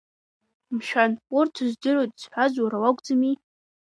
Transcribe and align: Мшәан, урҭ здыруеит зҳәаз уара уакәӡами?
Мшәан, 0.75 1.11
урҭ 1.37 1.55
здыруеит 1.69 2.11
зҳәаз 2.21 2.53
уара 2.63 2.77
уакәӡами? 2.83 3.33